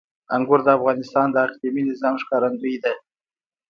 انګور 0.35 0.59
د 0.63 0.67
افغانستان 0.77 1.27
د 1.31 1.35
اقلیمي 1.45 1.83
نظام 1.89 2.15
ښکارندوی 2.23 2.75
ده. 2.83 2.93